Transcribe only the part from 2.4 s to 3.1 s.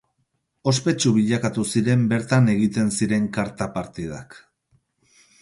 egiten